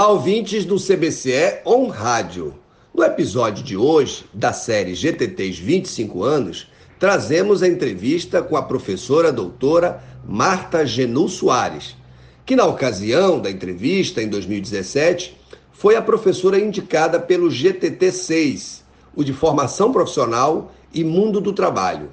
[0.00, 2.54] Olá, ouvintes do CBCE On Rádio.
[2.94, 9.30] No episódio de hoje, da série GTTs 25 anos, trazemos a entrevista com a professora
[9.30, 11.98] doutora Marta Genu Soares,
[12.46, 15.38] que na ocasião da entrevista, em 2017,
[15.70, 18.82] foi a professora indicada pelo GTT 6,
[19.14, 22.10] o de Formação Profissional e Mundo do Trabalho.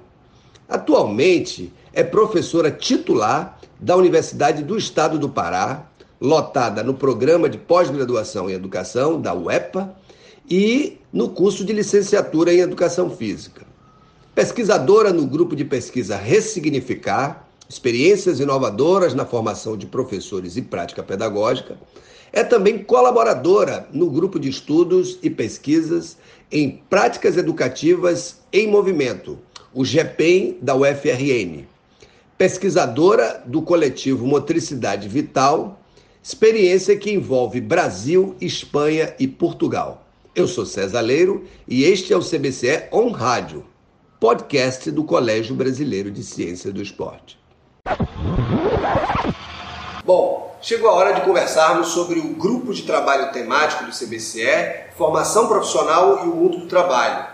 [0.68, 5.88] Atualmente é professora titular da Universidade do Estado do Pará,
[6.20, 9.96] lotada no programa de pós-graduação em educação da UEPA
[10.50, 13.66] e no curso de licenciatura em educação física.
[14.34, 21.78] Pesquisadora no grupo de pesquisa Ressignificar, experiências inovadoras na formação de professores e prática pedagógica,
[22.32, 26.18] é também colaboradora no grupo de estudos e pesquisas
[26.52, 29.40] em práticas educativas em movimento,
[29.74, 31.66] o GEPEM da UFRN.
[32.38, 35.80] Pesquisadora do coletivo Motricidade Vital,
[36.28, 40.06] experiência que envolve Brasil, Espanha e Portugal.
[40.36, 43.64] Eu sou César Leiro e este é o CBCE On Rádio,
[44.20, 47.40] podcast do Colégio Brasileiro de Ciência do Esporte.
[50.04, 55.48] Bom, chegou a hora de conversarmos sobre o grupo de trabalho temático do CBCE, formação
[55.48, 57.26] profissional e o mundo do trabalho.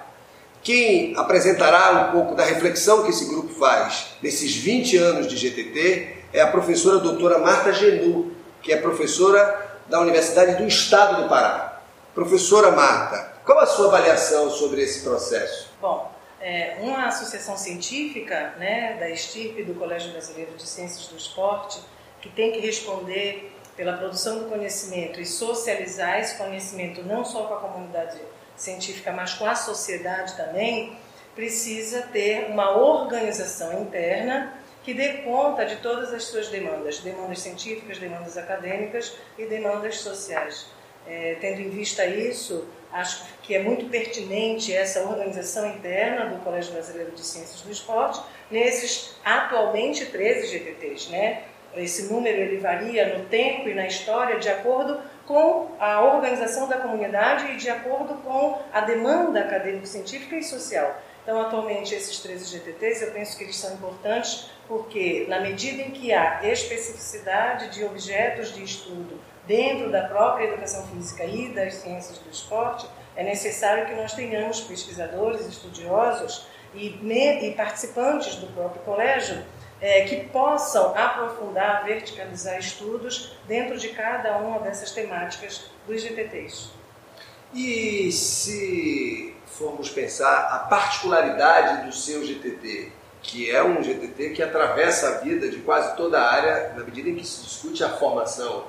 [0.61, 6.09] Quem apresentará um pouco da reflexão que esse grupo faz nesses 20 anos de GTT
[6.31, 11.81] é a professora doutora Marta Genu, que é professora da Universidade do Estado do Pará.
[12.15, 15.69] Professora Marta, qual a sua avaliação sobre esse processo?
[15.81, 21.81] Bom, é, uma associação científica né, da estirpe do Colégio Brasileiro de Ciências do Esporte,
[22.21, 27.55] que tem que responder pela produção do conhecimento e socializar esse conhecimento não só com
[27.55, 28.17] a comunidade
[28.55, 30.97] científica, mas com a sociedade também,
[31.35, 34.53] precisa ter uma organização interna
[34.83, 40.67] que dê conta de todas as suas demandas, demandas científicas, demandas acadêmicas e demandas sociais.
[41.07, 46.73] É, tendo em vista isso, acho que é muito pertinente essa organização interna do Colégio
[46.73, 51.09] Brasileiro de Ciências do Esporte, nesses atualmente 13 GTTs.
[51.09, 51.43] Né?
[51.75, 56.77] Esse número ele varia no tempo e na história de acordo com a organização da
[56.77, 61.01] comunidade e de acordo com a demanda acadêmico-científica e social.
[61.23, 65.91] Então, atualmente, esses 13 GTTs, eu penso que eles são importantes porque, na medida em
[65.91, 72.17] que há especificidade de objetos de estudo dentro da própria educação física e das ciências
[72.17, 72.85] do esporte,
[73.15, 79.43] é necessário que nós tenhamos pesquisadores, estudiosos e, e participantes do próprio colégio
[79.79, 86.69] é, que possam aprofundar, verticalizar estudos dentro de cada uma dessas temáticas dos GTTs.
[87.53, 92.91] E se formos pensar a particularidade do seu GTT,
[93.21, 97.09] que é um GTT que atravessa a vida de quase toda a área na medida
[97.09, 98.65] em que se discute a formação.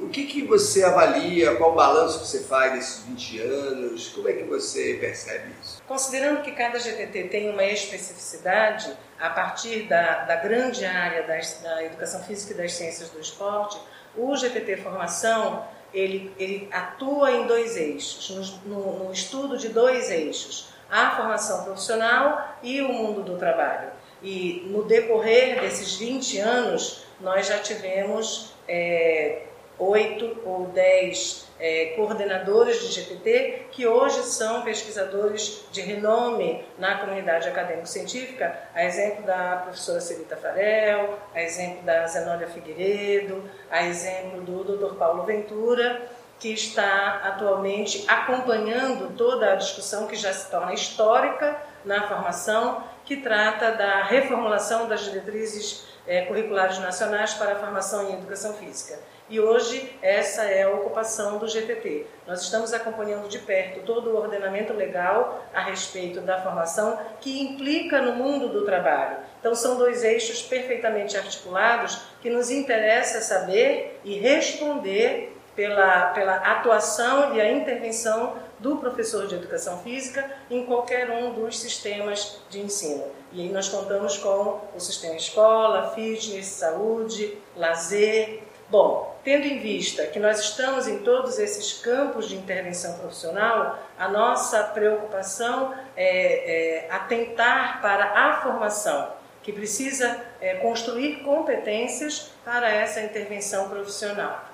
[0.00, 4.42] O que, que você avalia, qual balanço você faz desses 20 anos, como é que
[4.42, 5.80] você percebe isso?
[5.86, 11.84] Considerando que cada GTT tem uma especificidade, a partir da, da grande área das, da
[11.84, 13.78] educação física e das ciências do esporte,
[14.16, 20.68] o GTT Formação ele, ele atua em dois eixos, no, no, estudo de dois eixos,
[20.90, 23.90] a formação profissional e o mundo do trabalho.
[24.22, 29.42] E no decorrer desses 20 anos, nós já tivemos é,
[29.78, 37.48] oito ou dez é, coordenadores de GPT que hoje são pesquisadores de renome na comunidade
[37.48, 44.64] acadêmico-científica, a exemplo da professora Celita Farel, a exemplo da Zenólia Figueiredo, a exemplo do
[44.64, 44.94] Dr.
[44.96, 46.08] Paulo Ventura,
[46.38, 53.18] que está atualmente acompanhando toda a discussão que já se torna histórica na formação, que
[53.18, 58.98] trata da reformulação das diretrizes é, curriculares nacionais para a formação em educação física.
[59.28, 62.06] E hoje essa é a ocupação do GTT.
[62.26, 68.02] Nós estamos acompanhando de perto todo o ordenamento legal a respeito da formação que implica
[68.02, 69.16] no mundo do trabalho.
[69.40, 77.34] Então são dois eixos perfeitamente articulados que nos interessa saber e responder pela, pela atuação
[77.34, 83.04] e a intervenção do professor de educação física em qualquer um dos sistemas de ensino.
[83.32, 90.06] E aí nós contamos com o sistema escola, fitness, saúde, lazer, Bom, tendo em vista
[90.06, 96.90] que nós estamos em todos esses campos de intervenção profissional, a nossa preocupação é, é
[96.90, 99.12] atentar para a formação,
[99.42, 104.53] que precisa é, construir competências para essa intervenção profissional.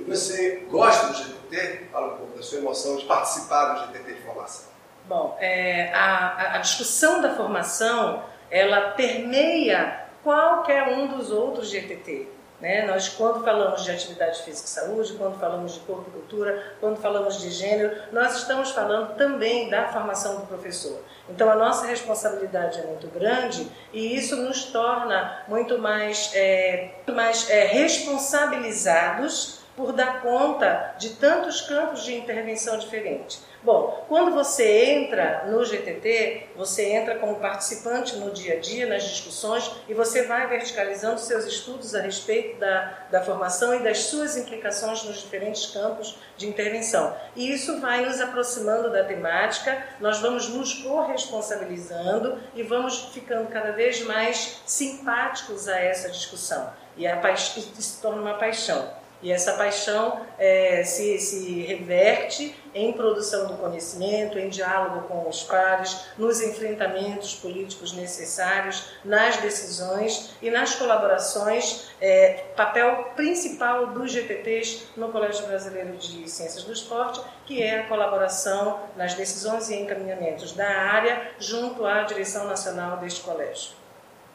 [0.00, 1.88] E você gosta do GTT?
[1.92, 4.70] Fala um pouco da sua emoção de participar do GTT de formação.
[5.04, 12.28] Bom, é, a, a discussão da formação, ela permeia qualquer um dos outros GTT
[12.60, 12.86] Né?
[12.86, 16.98] Nós, quando falamos de atividade física e saúde, quando falamos de corpo e cultura, quando
[16.98, 21.00] falamos de gênero, nós estamos falando também da formação do professor.
[21.28, 27.48] Então, a nossa responsabilidade é muito grande e isso nos torna muito mais, é, mais
[27.48, 33.42] é, responsabilizados por dar conta de tantos campos de intervenção diferentes.
[33.62, 39.04] Bom, quando você entra no GTT, você entra como participante no dia a dia, nas
[39.04, 44.36] discussões, e você vai verticalizando seus estudos a respeito da, da formação e das suas
[44.36, 47.16] implicações nos diferentes campos de intervenção.
[47.34, 53.72] E isso vai nos aproximando da temática, nós vamos nos corresponsabilizando e vamos ficando cada
[53.72, 56.70] vez mais simpáticos a essa discussão.
[56.96, 58.99] E a se torna uma paixão.
[59.22, 65.42] E essa paixão é, se, se reverte em produção do conhecimento, em diálogo com os
[65.42, 74.88] pares, nos enfrentamentos políticos necessários, nas decisões e nas colaborações, é, papel principal dos GTTs
[74.96, 80.52] no Colégio Brasileiro de Ciências do Esporte, que é a colaboração nas decisões e encaminhamentos
[80.52, 83.80] da área junto à direção nacional deste colégio.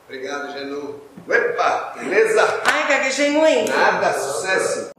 [0.08, 1.02] Obrigado, Genu.
[1.28, 2.55] Epa, beleza?
[3.70, 4.90] Nada, sucesso.